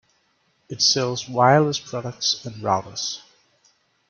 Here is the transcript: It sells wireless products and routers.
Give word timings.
It 0.67 0.81
sells 0.81 1.29
wireless 1.29 1.77
products 1.79 2.43
and 2.43 2.55
routers. 2.55 3.19